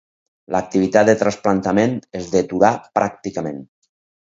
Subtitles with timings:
[0.53, 3.63] L'activitat de trasplantament es deturà pràcticament.